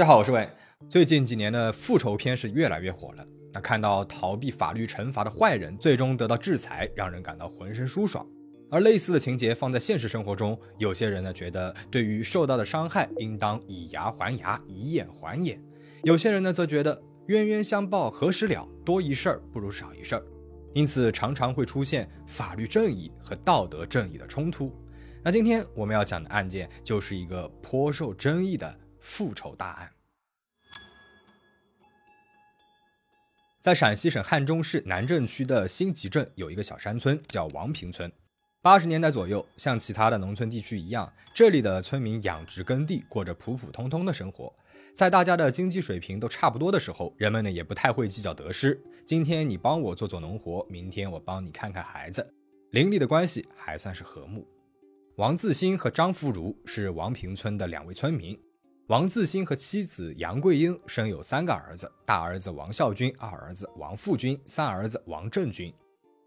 [0.00, 0.48] 大家好，我是伟。
[0.88, 3.26] 最近几年的复仇片是越来越火了。
[3.52, 8.26] 那看到逃避法律惩罚的坏人最终得到制裁，让人感到浑身舒爽。
[8.70, 15.58] 而类似的情节放在现实生活中，有些人呢觉得对于受到的伤害应当以牙还牙，以眼还眼；
[16.02, 20.18] 有些人呢则觉得冤冤相报何时了，多一事不如少一事。
[20.72, 24.74] 因此常常会出现法律正义和道德正义的冲突。
[25.22, 29.90] 那今天我们要讲的案件就是一个颇受争议的复仇大案。
[33.60, 38.10] 在陕西省汉中市南镇区的新集镇有一个小山村，叫王坪村。
[38.62, 44.54] 八十年代左右，像其他的农村地区一样，这里的村民养殖耕地，过着普普通通的生活。
[44.94, 48.78] 在大家的经济水平都差不多的时候，人们呢也不太会计较得失。
[49.04, 52.34] 今天你帮我做做农活，明天我帮你看看孩子，
[52.70, 54.46] 邻里的关系还算是和睦。
[55.16, 58.38] 王自新和张福如是王坪村的两位村民。
[58.90, 65.72] 王自新和妻子杨桂英生有三个儿子：大儿子王孝军，二儿子王富军，三儿子王振军。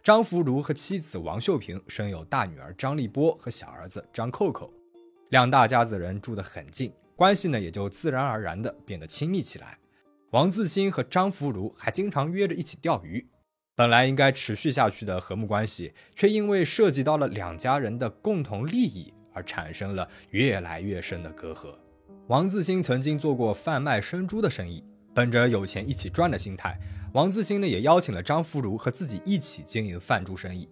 [0.02, 4.74] 张福如和妻子王秀平生有大女儿张丽波和小儿子张扣扣，
[5.32, 9.78] 两大家子人住得很近，关系呢也就自然而然的变得亲密起来。
[10.32, 13.28] 王自新和张福如还经常约着一起钓鱼，
[13.76, 21.76] 本来应该持续下去的和睦关系，却因为涉及到了两家人的共同利益而产生了越来越深的隔阂。
[22.28, 24.82] 王自新曾经做过贩卖生猪的生意，
[25.14, 26.80] 本着有钱一起赚的心态。
[27.12, 30.70] 王自新呢，也邀请了张福如和自己一起经营贩猪生意。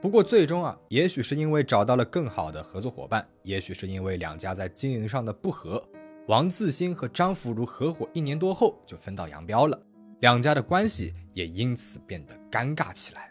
[0.00, 5.86] 不过最终啊，也许是因为找到了更好的合作伙伴，也许是因为两家在经营上的不和，
[6.26, 9.78] 王自新和张福如合伙一年多后就分道扬镳了，
[10.20, 13.30] 两家的关系也因此变得尴尬起来。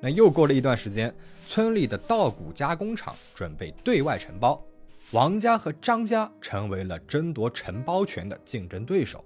[0.00, 1.14] 那又过了一段时间，
[1.46, 4.64] 村里的稻谷加工厂准备对外承包，
[5.12, 9.24] 王家和张家成为了争夺承包权的竞争对手。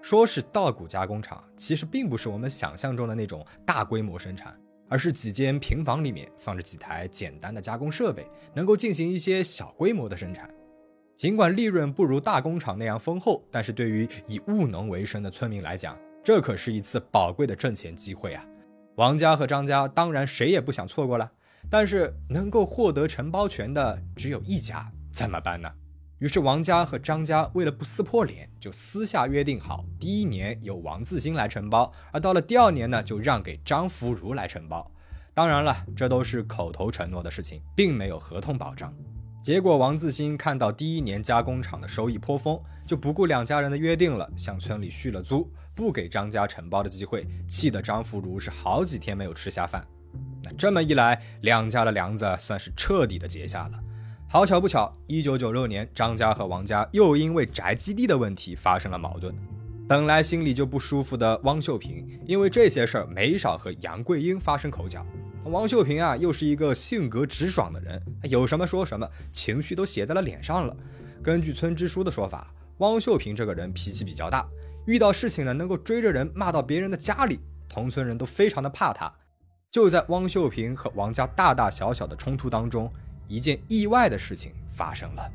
[0.00, 10.50] 说是稻谷加工厂，其实并不是我们想象中的那种大规模生产，而是几间平房里面放着几台简单的加工设备，能够进行一些小规模的生产。
[11.14, 18.44] 尽管利润不如大工厂那样丰厚，但是对于以务农为生的村民来讲，这可是一次宝贵的挣钱机会啊！
[18.96, 21.30] 王家和张家当然谁也不想错过了，
[21.70, 25.70] 但是能够获得承包权的只有一家，怎么办呢？
[26.18, 34.88] 于是王家和张家为了不撕破脸，就私下约定好，第一年由王自新来承包，而到了第二年呢，就让给张福如来承包。
[35.34, 38.94] 当然了，这都是口头承诺的事情，并没有合同保障。
[39.42, 49.84] 结果王自新看到第一年加工厂的收益颇丰，就不顾两家人的约定了，向村里续了租，不给张家承包的机会，气得张福如是好几天没有吃下饭。
[50.44, 53.82] 那这么一来，两家的梁子算是彻底的结下了。
[54.32, 59.34] 好巧不巧，一九九六年，张家和王家又因为宅基地的问题发生了矛盾。
[59.86, 65.04] 本来心里就不舒服的汪秀平，因为这些事儿没少和杨桂英发生口角。
[65.44, 70.74] 汪秀平啊，又是一个性格直爽的人，有什么说什么，情绪都写在了脸上了。
[71.22, 74.48] 根据村支书的说法，汪秀平这个人脾气比较大，
[74.86, 77.38] 遇到事情呢，能够追着人骂到别人的家里，
[77.68, 79.12] 同村人都非常的怕他。
[79.70, 82.90] 就在汪秀平和王家大大小小的冲突当中。
[83.32, 85.26] 一件意外的事情发生了。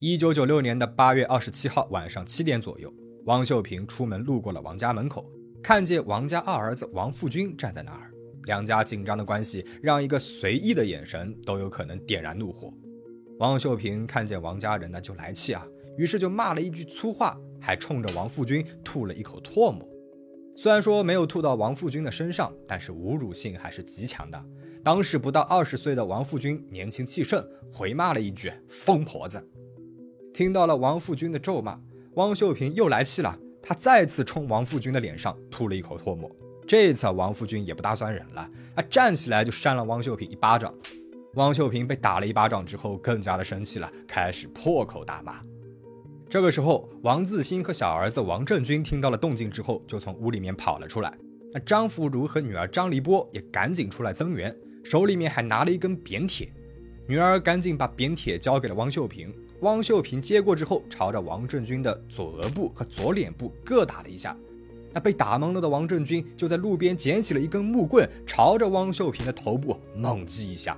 [0.00, 2.92] 一九九六年的八月二十七号晚上七点左右，
[3.24, 5.24] 王秀平出门路过了王家门口，
[5.62, 8.10] 看见王家二儿子王富军站在那儿。
[8.46, 12.74] 两家紧张的关系让一个随意的眼神都有可能点燃怒火。
[13.38, 15.64] 王秀平看见王家人呢就来气啊，
[15.96, 19.88] 于是就骂了一句粗话，还冲着王富军吐了一口唾沫。
[20.58, 24.44] 虽然说没有吐到王富军的身上，但是侮辱性还是极强的。
[24.82, 29.46] 当时不到二十岁的王富军年轻气盛，回骂了一句“疯婆子”。
[30.32, 31.78] 听到了王富军的咒骂，
[32.14, 36.30] 汪秀平又来气了，他再次冲王富军的脸上吐了一口唾沫。
[36.66, 40.74] 这次王富军也不打算忍了，他站起来就扇了汪秀平一巴掌。
[41.34, 45.42] 汪秀平被打了一巴掌之后，更加的生气了，开始破口大骂。
[46.28, 51.12] 这个时候，王自新和小儿子王振军听到了动静之后，就从屋里面跑了出来。
[51.52, 56.52] 那张福如和女儿张立波也赶紧出来增援，手里面还拿了一根扁铁。
[57.06, 64.36] 女儿赶紧把扁铁交给了汪秀平，汪秀平接过之后，朝着王振军的左额部和左脸部各打了一下。
[64.92, 70.76] 那被打懵了的王振军就在路边捡起了一根木棍，朝着汪秀平的头部猛击一下。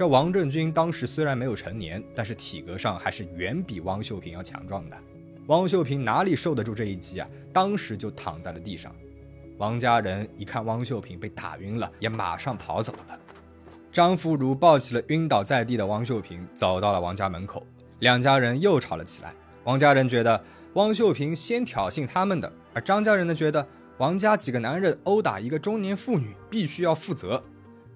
[0.00, 4.96] 这王振军当时虽然没有成年，但是体格上还是远比汪秀平要强壮的。
[5.48, 7.28] 汪秀平哪里受得住这一击啊？
[7.52, 8.96] 当时就躺在了地上。
[9.58, 13.20] 王家人一看汪秀平被打晕了，也马上跑走了。
[13.92, 17.62] 张福如抱起了晕倒在地的汪秀萍，走到了王家门口，
[17.98, 19.34] 两家人又吵了起来。
[19.64, 20.42] 王家人觉得
[20.76, 23.68] 汪秀萍先挑衅他们的，而张家人呢觉得
[23.98, 27.42] 王家几个男人殴打一个中年妇女，必须要负责。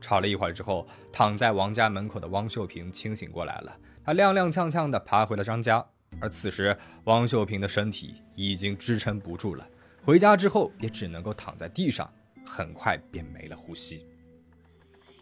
[0.05, 3.75] 吵了一会儿之后，躺在王家门口的汪秀萍清醒过来了，
[4.05, 5.85] 她踉踉跄跄地爬回了张家。
[6.21, 9.67] 而此时，汪秀萍的身体已经支撑不住了，
[10.05, 12.09] 回家之后也只能够躺在地上，
[12.45, 14.07] 很快便没了呼吸。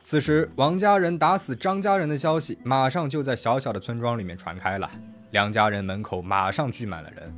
[0.01, 4.91] 此时，王家人打死张家人的消息马上就在小小的村庄里面传开了，
[5.31, 7.33] 两家人门口马上聚满了人。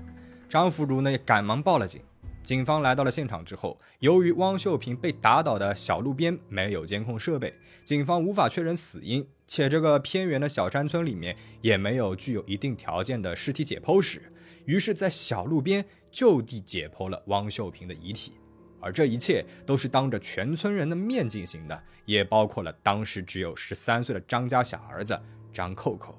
[0.49, 2.01] 张福如呢也赶忙报了警。
[2.45, 7.55] 警方来到了现场之后，由于汪秀萍被打倒的小路边没有监控设备，
[7.85, 9.27] 警方无法确认死因。
[9.47, 14.23] 且这个偏远的小山村里面也没有具有一定条件的尸体解剖室，
[14.67, 18.33] 于是，在小路边就地解剖了汪秀萍的遗体，
[18.81, 25.19] 而这一切都是当着全村人的面进行的，也包括了当时只有十三岁的张家小儿子
[25.53, 26.19] 张扣扣。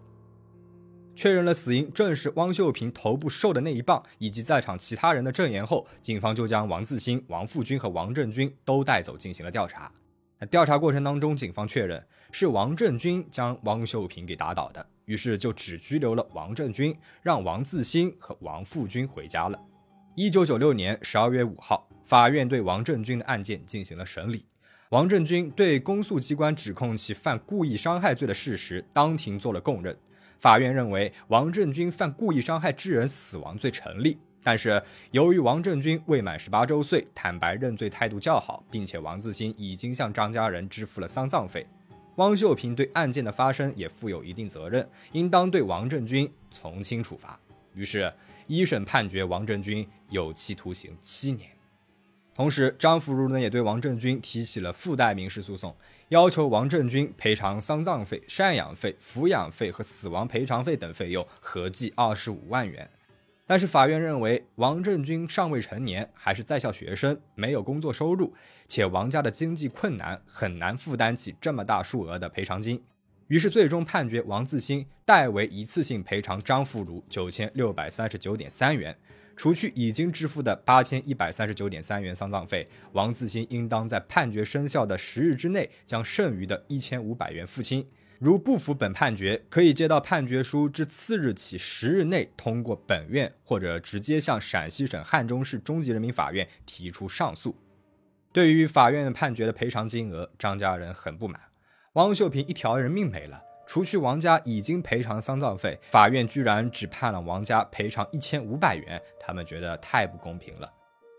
[1.15, 9.91] 确认了死因正是汪秀萍头部受的那一棒，以及在场其他人的证言后，警方就将王自新、王富军和王振军都带走进行了调查。
[10.39, 12.05] 那调查过程当中，警方确认。
[12.31, 19.57] 是王振军将汪秀萍给打倒的，于是就只拘留了王振军，让王自新和王富军回家了。
[20.15, 24.45] 一九九六年十二月五号，法院对王振军的案件进行了审理。
[24.89, 29.97] 王振军对公诉机关指控其犯故意伤害罪的事实当庭做了供认。
[30.39, 41.65] 法院认为王振军犯故意伤害致人死亡罪成立，但是由于王振军未满十八周岁，坦白认罪态度较好，并且王自新已经向张家人支付了丧葬费。
[42.17, 47.39] 汪秀萍对案件的发生也负有一定责任，应当对王振军从轻处罚。
[47.73, 48.13] 于是，
[48.47, 51.49] 一审判决王振军有期徒刑七年。
[52.33, 55.75] 同时，张福如呢也对王振军提起了附带民事诉讼，
[56.09, 62.87] 要求王振军赔偿丧葬费、赡养费、抚养费和死亡赔偿费等费用，合计二十五万元。
[63.47, 68.31] 但是法院认为王振军尚未成年，还是在校学生，没有工作收入，
[68.67, 72.83] 且王家的经济困难，很难负担起这么大数额的赔偿金。
[73.27, 78.95] 于是最终判决王自新代为一次性赔偿张富如九千六百三十九点三元，
[79.35, 87.85] 除去已经支付的八千一百三十九点三元丧葬费，王自新应当在判决生效的十日之内将剩余的一千五百元付清。
[88.17, 97.53] 如不服本判决，可以接到判决书之次日起十日内通过本院，或者直接向陕西省汉中市中级人民法院提出上诉。
[98.31, 101.39] 对于法院判决的赔偿金额，张家人很不满。
[101.93, 110.71] 汪秀萍一条人命没了，除去王家已经赔偿丧葬费，法院居然只判了王家赔偿一千五百元，他们觉得太不公平了。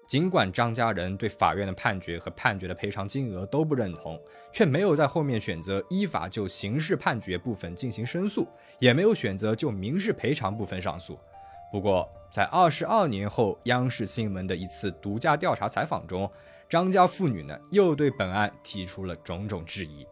[0.09, 4.17] 尽管张家人对法院的判决和判决的赔偿金额都不认同，
[4.53, 8.47] 却没有在后面选择依法就刑事判决部分进行申诉，
[8.79, 11.19] 也没有选择就民事赔偿部分上诉。
[11.73, 16.31] 不过，在二十二年后，央视新闻的一次独家调查采访中，
[16.69, 20.07] 张家父女呢又对本案提出了种种质疑。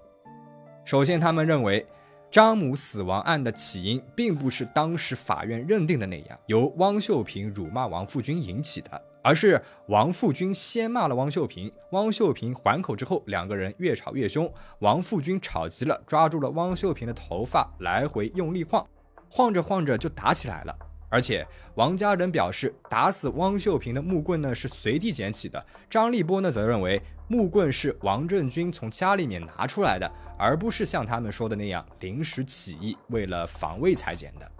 [0.84, 1.86] 首先，他们认为
[2.34, 9.00] 张母死亡案的起因并不是当时法院认定的那样，由汪秀萍辱骂王富军引起的。
[9.22, 14.52] 而是王富军先骂了汪秀萍，汪秀萍还口之后，两个人越吵越凶。
[14.80, 18.84] 王富军吵急了，抓住了汪秀萍的头发，来回用力晃，
[19.30, 20.76] 晃着晃着就打起来了。
[21.14, 21.46] 而且
[21.76, 25.64] 王家人表示，打死汪秀萍的木棍呢是随地捡起的。
[25.88, 34.52] 张立波呢则认为木棍是王振军从家里面拿出来的，而不是像他们说的那样临时起意为了防卫才捡的。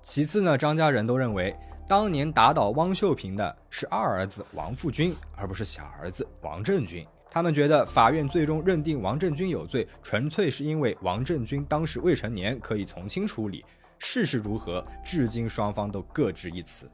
[0.00, 1.54] 其次呢，张家人都认为。
[1.88, 7.06] 当年打倒汪秀萍的是二儿子王富军，而不是小儿子王振军。
[7.30, 13.64] 他们觉得法院最终认定王振军有罪，纯粹是因为王振军当时未成年，可以从轻处理。
[14.04, 16.90] 事实如何，至今双方都各执一词。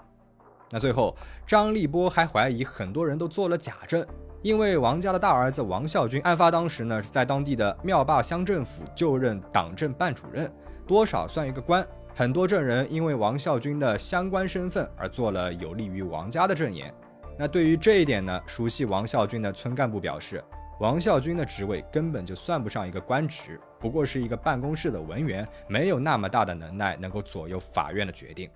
[0.70, 4.06] 那最后，张立波还怀疑很多人都做了假证，
[4.42, 10.52] 因为王家的大儿子王孝军案发当时呢是在当地的庙坝乡政府就任党政办主任，
[10.86, 11.84] 多少算一个官。
[12.14, 16.94] 很多证人因为王孝军的相关身份而做了有利于王家的证言。
[17.38, 20.44] 那对于这一点呢，熟悉王孝军的村干部表示，
[20.80, 28.48] 王孝军的职位根本就算不上一个官职，不过是一个办公室的文员，没有那么大的能耐能够左右法院的决定。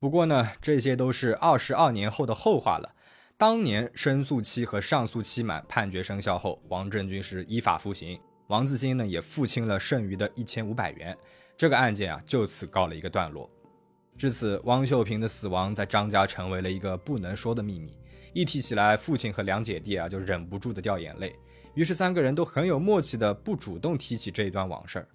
[0.00, 2.92] 不过呢，这些都是二十二年后的后话了。
[3.36, 8.18] 当年申诉期和上诉期满，判决生效后，王振军是依法服刑，
[8.48, 11.16] 王自新呢也付清了剩余的一千五百元。
[11.56, 13.48] 这个案件啊，就此告了一个段落。
[14.16, 17.96] 至此，汪秀萍的死亡在张家成为了一个不能说的秘密。
[18.32, 21.34] 一提起来，父亲和两姐弟啊，就忍不住的掉眼泪。
[21.74, 25.06] 于是三个人都很有默契的不主动提起这一段往事。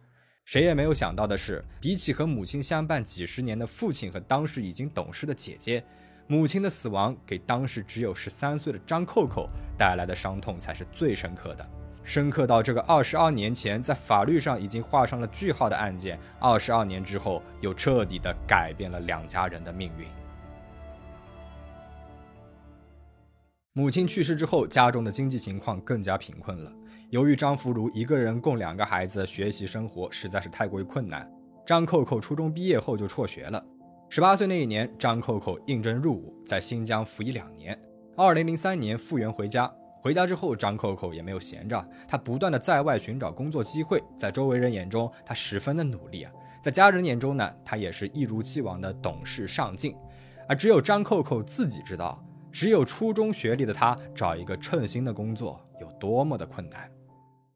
[0.45, 5.83] 谁也没有想到的是，比起和母亲相伴几十年的父亲和当时已经懂事的姐姐，
[6.27, 11.69] 母亲的死亡给当时只有十三岁的张扣扣带来的伤痛才是最深刻的。
[12.03, 20.05] 深刻到这个二十二年前在法律上已经画上了句号的案件，二十二年之后又彻底的改变了两家人的命运。
[23.75, 26.71] 母亲去世之后，家中的经济情况更加贫困了。
[27.09, 31.27] 由于张福如一个人供两个孩子学习生活实在是太过于困难，
[31.65, 33.65] 张扣扣初中毕业后就辍学了。
[34.09, 37.75] 十八岁那一年，张扣扣应征入伍，在新疆服役两年。
[38.15, 39.71] 二零零三年复员回家。
[40.03, 43.99] 回家之后，张扣扣也没有闲着，他不断的在外寻找工作机会。
[44.15, 49.95] 在周围人眼中，他十分的努力啊；在家人眼中呢，他也是一如既往的懂事上进。
[50.47, 52.23] 而只有张扣扣自己知道，
[52.53, 56.89] 只有初中学历的他找一个称心的工作有多么的困难。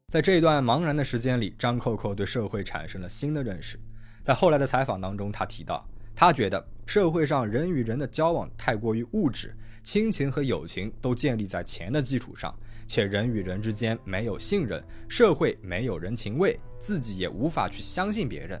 [0.08, 3.78] 在这段茫然的时间里，张扣扣对社会产生了新的认识。
[4.22, 5.86] 在后来的采访当中，他提到，
[6.16, 9.56] 他觉得社会上人与人的交往太过于物质。
[9.84, 12.52] 亲情和友情都建立在钱的基础上，
[12.86, 18.60] 且人与人之间没有信任，社会没有人情味，自己也无法去相信别人。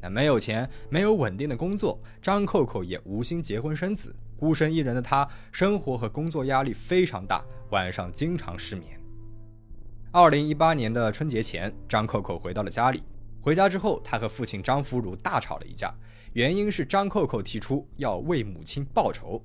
[0.00, 4.14] 那没有钱，没有稳定的工作，张扣扣也无心结婚生子。
[4.42, 9.00] 孤身一人的他，生活和工作压力非常大，晚上经常失眠。
[10.10, 13.04] 二零一八年的春节前，张扣扣回到了家里。
[13.40, 15.94] 回家之后，他和父亲张福如大吵了一架，
[16.32, 19.40] 原因是张扣扣提出要为母亲报仇。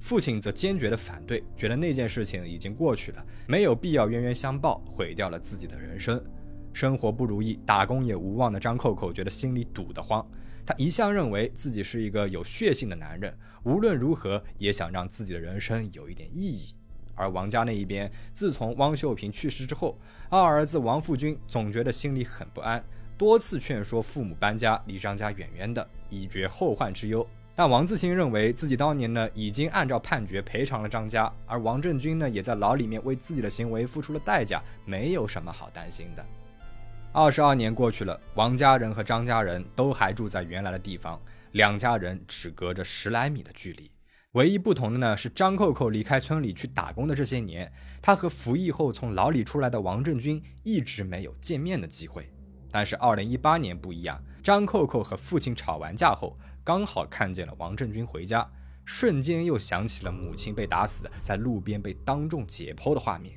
[0.00, 6.20] 父亲则坚决的反对，觉得那件事情已经过去了，没有必要冤冤相报，毁掉了自己的人生。
[6.72, 10.28] 生活不如意，打工也无望的张扣扣觉得心里堵得慌。
[10.70, 16.72] 他一向认为自己是一个有血性的男人，无论如何也想让自己的人生有一点意义。
[17.16, 19.98] 而王家那一边，自从汪秀萍去世之后，
[20.28, 22.84] 二儿子王富军总觉得心里很不安，
[23.18, 27.26] 多次劝说父母搬家，离张家远远的，以绝后患之忧。
[27.56, 36.24] 但王自新认为自己当年呢已经按照判决赔偿了张家，而王振军呢也在牢里面为自己的行为付出了代价，没有什么好担心的。
[37.12, 41.20] 二十二年过去了，王家人和张家人都还住在原来的地方，
[41.52, 43.90] 两家人只隔着十来米的距离。
[44.32, 52.30] 唯一不同的呢是张扣扣离开村里去打工的这些年，他和服役后从牢里出来的王振军一直没有见面的机会。
[52.70, 56.38] 但是二零一八年不一样，张扣扣和父亲吵完架后。
[56.62, 58.48] 刚好看见了王振军回家，
[58.84, 63.34] 瞬间又想起了母亲被打死在路边被当众解剖的画面。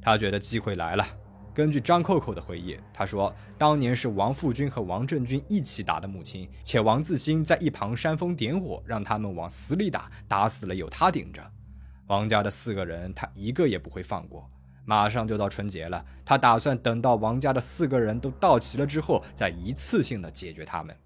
[0.00, 1.04] 他觉得机会来了。
[1.52, 11.42] 根据张扣扣的回忆，他说当年是王富军和王振军一起打的母亲，且王自新在一旁煽风点火，让他们往死里打，打死了有他顶着。
[12.06, 14.48] 王家的四个人，他一个也不会放过。
[14.84, 20.96] 马上就到春节了，他打算等到王家的四个人都到齐了之后，再一次性的解决他们。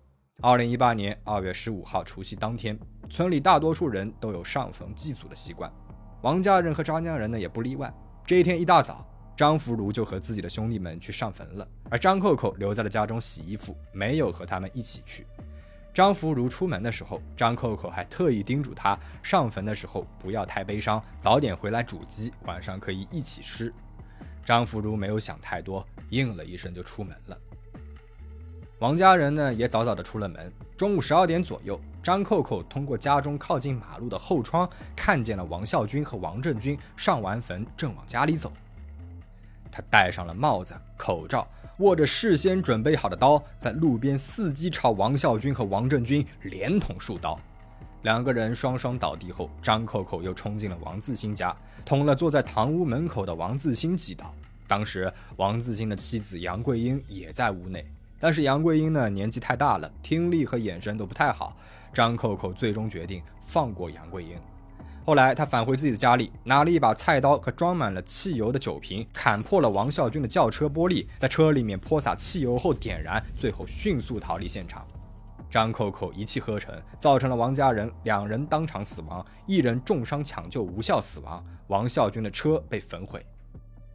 [0.41, 2.79] 二零一八年二月十五号除夕当天，
[3.11, 5.71] 村里大多数人都有上坟祭祖的习惯，
[6.23, 7.93] 王家人和张家人呢也不例外。
[8.25, 15.27] 这一天一大早，张福如就和自己的兄弟们去上坟了，而张扣扣留在了家中洗衣服，没有和他们一起去。
[15.93, 23.73] 张福如出门的时候，张扣扣还特意叮嘱他上坟的时候不要太悲伤，早点回来煮鸡，晚上可以一起吃。
[24.45, 27.39] 张福如没有想太多，应了一声就出门了。
[28.81, 30.53] 王家人呢也早早的出了门。
[30.77, 38.53] 中午十二点左右，张扣扣通过家中靠近马路的后窗，看见了王孝军和王振军上完坟，正往家里走。
[39.75, 41.45] 他戴上了帽子、口罩，
[41.79, 47.37] 握着事先准备好的刀，在路边伺机朝王孝军和王振军连捅数刀。
[48.03, 54.33] 两个人双双倒地后，张扣扣又冲进了王自新家，捅了坐在堂屋门口的王自新几刀。
[54.69, 57.85] 当时，王自新的妻子杨桂英也在屋内。
[58.21, 61.57] 但是杨桂英呢，年纪太大了，听力和眼神都不太好。
[61.93, 64.39] 张扣扣最终决定放过杨桂英。
[65.07, 74.87] 后来他返回自己的家里，拿了一把菜刀和装满了汽油的酒瓶，砍破了王孝军的轿车玻璃，在车里面泼洒汽油后点燃，最后迅速逃离现场。
[75.51, 83.25] 张扣扣一气呵成，造成了王家人两人当场死亡，一人重伤抢救无效死亡，王孝军的车被焚毁。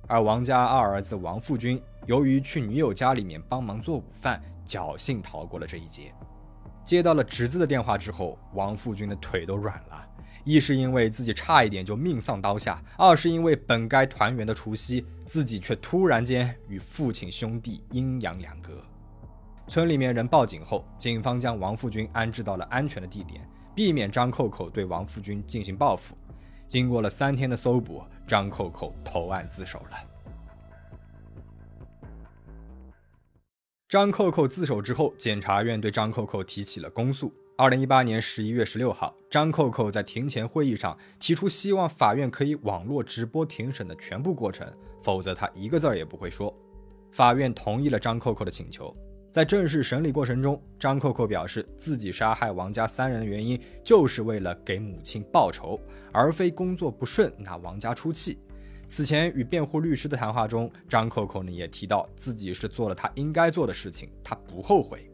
[0.07, 6.13] 而王家二儿子王富军，由于去女友家里面帮忙做午饭，侥幸逃过了这一劫。
[6.83, 10.08] 接到了侄子的电话之后，王富军的腿都软了。
[10.49, 18.83] 一是因为自己差一点就命丧刀下二是因为本该团圆的除夕自己却突然间与父亲兄弟阴阳两隔。
[19.67, 26.17] 村里面人报警后警方将王富军安置到了安全的地点避免张扣扣对王富军进行报复。
[26.67, 29.97] 经过了三天的搜捕张扣扣投案自首了。
[33.87, 44.65] 张扣扣自首之后检察院对张扣扣提起了公诉二零一八年十一月十六号，张扣扣在庭前会议上提出，希望法院可以网络直播庭审的全部过程，
[45.03, 46.57] 否则他一个字儿也不会说。
[47.11, 48.95] 法院同意了张扣扣的请求。
[49.29, 55.77] 在正式审理过程中，张扣扣表示自己杀害王家三人的原因就是为了给母亲报仇，
[56.13, 58.39] 而非工作不顺拿王家出气。
[58.85, 65.08] 此前与辩护律师的谈话中，张扣扣呢也提到自己是做了他应该做的事情，他不后悔。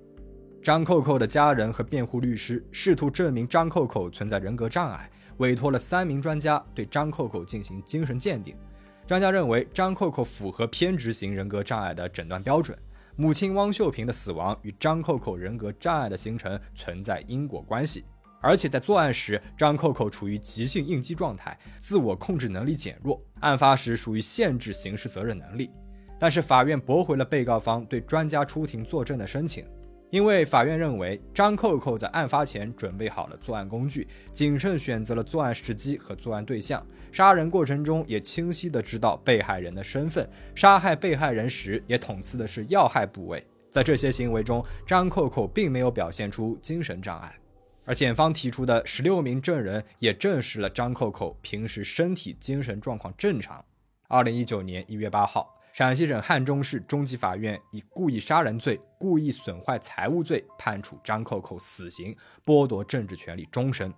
[0.66, 5.08] 张扣扣的家人和辩护律师试图证明张扣扣存在人格障碍，
[5.38, 8.58] 委托了三名专家对张扣扣进行精神鉴定。
[9.06, 12.76] 专家认为张扣扣符合偏执型人格障碍的诊断标准，
[13.16, 18.04] 母亲汪秀萍的死亡与张扣扣人格障碍的形成存在因果关系，
[18.42, 25.70] 而且在作案时张扣扣处于急性应激状态，自我控制能力减弱，案发时属于限制刑事责任能力。
[26.18, 29.64] 但是法院驳回了被告方对专家出庭作证的申请。
[30.16, 36.82] 因为法院认为张扣扣在案发前准备好了作案工具，谨慎选择了作案时机和作案对象，
[37.12, 43.46] 杀人过程中也清晰的知道被害人的身份，杀害被害人时也捅刺的是要害部位。
[43.70, 47.38] 在这些行为中，张扣扣并没有表现出精神障碍，
[47.84, 53.62] 而检方提出的十六名证人也证实了张扣扣平时身体精神状况正常。
[54.08, 55.52] 二零一九年一月八号。
[55.76, 62.16] 陕西省汉中市中级法院以故意杀人罪、故意损坏财物罪判处张扣扣死刑，
[62.46, 63.94] 剥夺政治权利终身。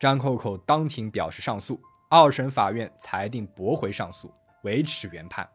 [0.00, 5.48] 张扣扣当庭表示上诉，二审法院裁定驳回上诉，维持原判。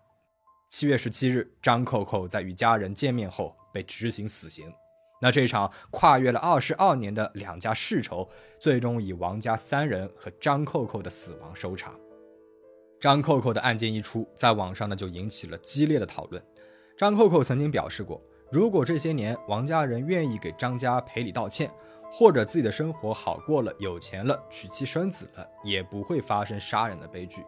[0.69, 4.71] 七月十七日，张扣扣在与家人见面后被执行死刑。
[5.21, 11.93] 那这场跨越了二十二年的两家世仇，最终以王家三人和张扣扣的死亡收场。
[12.99, 16.43] 张扣扣的案件一出，在网上呢就引起了激烈的讨论。
[16.97, 21.69] 张扣扣曾经表示过，如果这些年王家人愿意给张家赔礼道歉，
[22.11, 27.43] 或者自己的生活好过了、有钱了、娶妻生子了，也不会发生杀人的悲剧。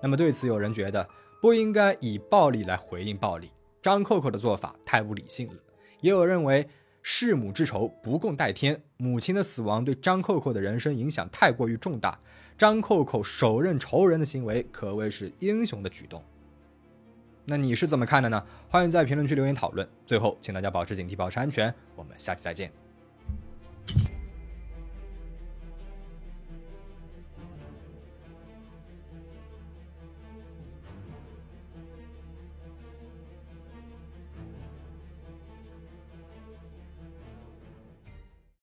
[0.00, 1.06] 那么对此，有人觉得
[1.42, 3.50] 不应该以暴力来回应暴力，
[3.82, 5.54] 张扣扣的做法太不理性了。
[6.00, 6.66] 也有认为
[7.08, 12.18] 弑母之仇不共戴天，母亲的死亡对张扣扣的人生影响太过于重大。
[12.58, 16.20] 张扣扣手刃仇人的行为可谓是英雄的举动。
[17.44, 18.44] 那你是怎么看的呢？
[18.68, 19.88] 欢迎在评论区留言讨论。
[20.04, 21.72] 最后，请大家保持警惕，保持安全。
[21.94, 22.72] 我们下期再见。